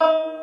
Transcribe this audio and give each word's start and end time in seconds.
Oh. 0.00 0.39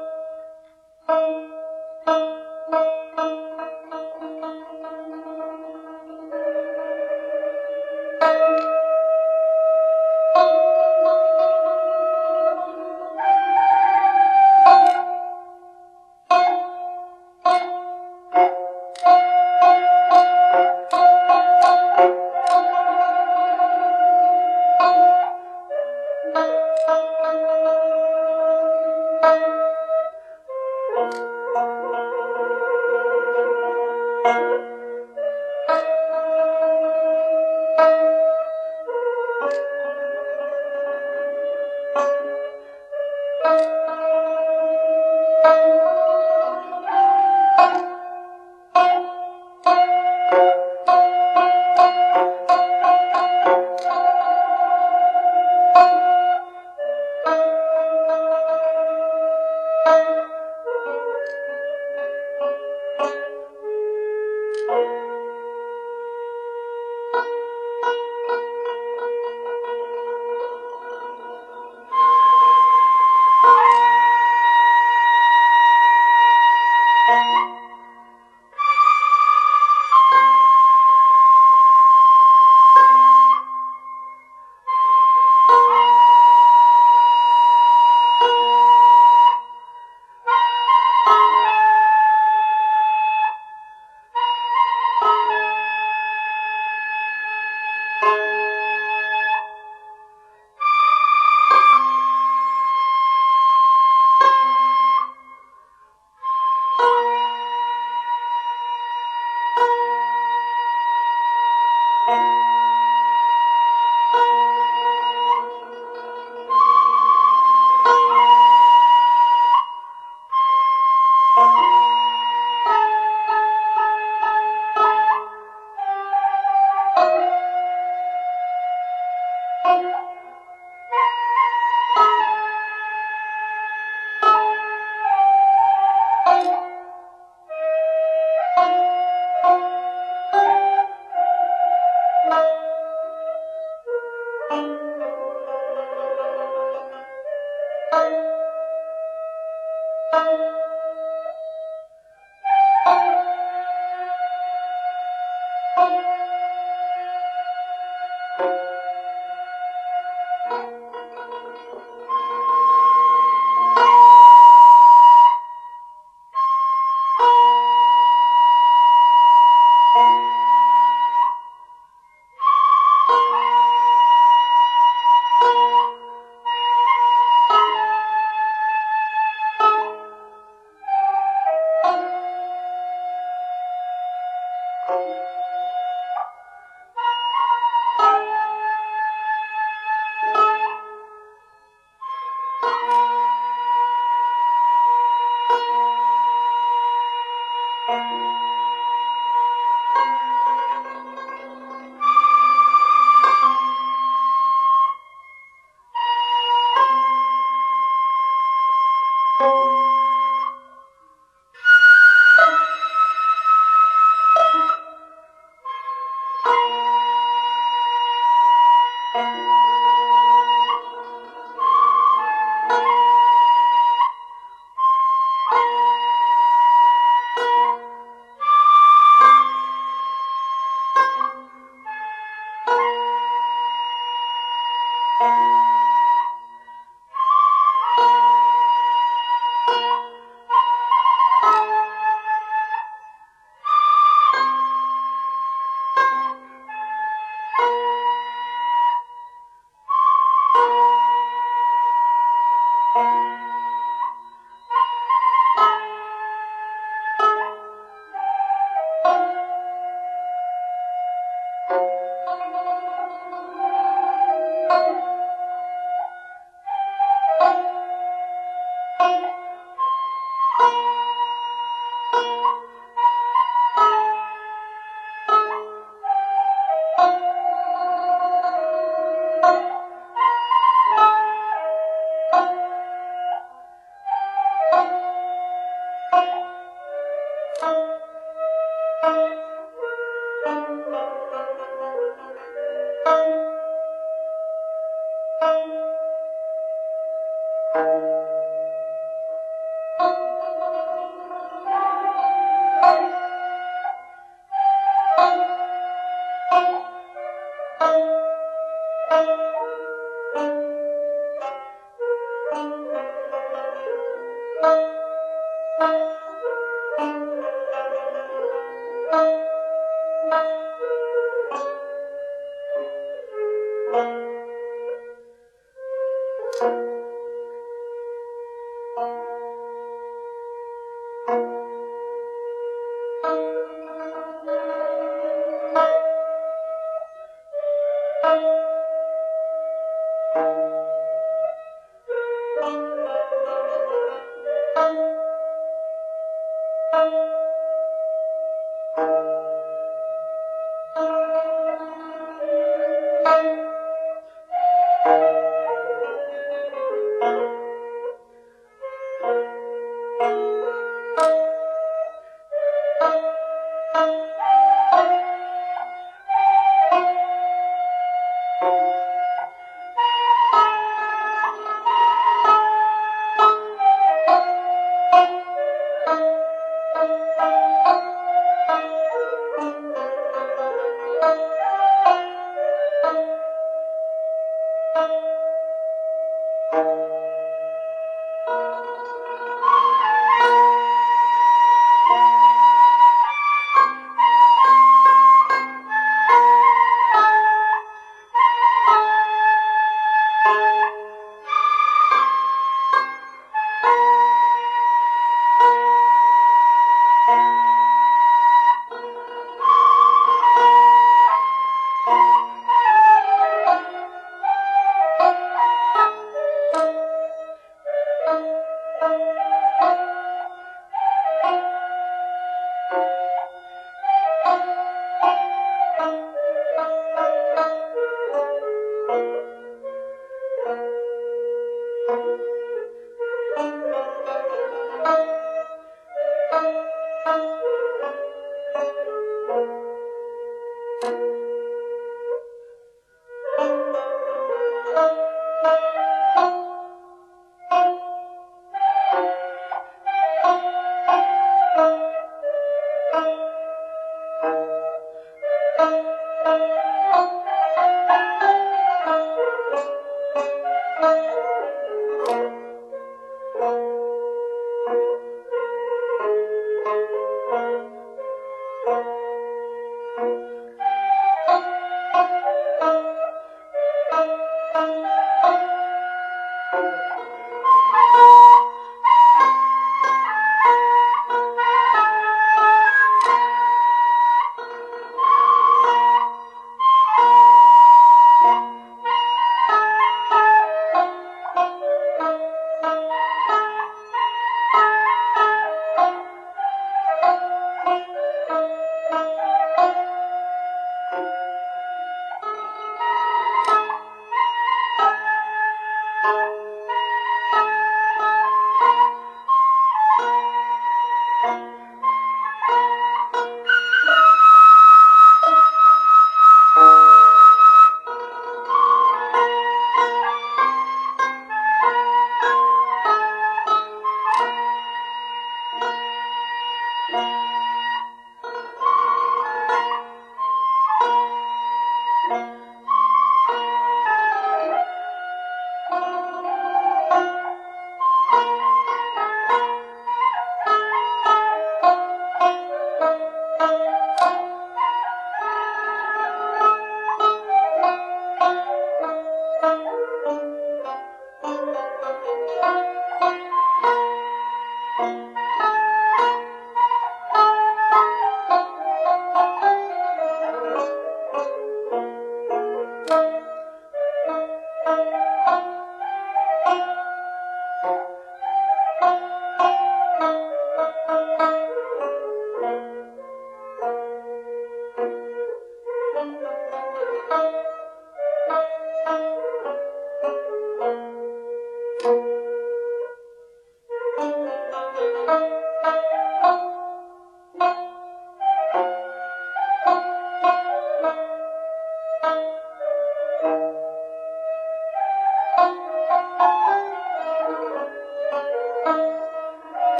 Bye. 320.37 320.66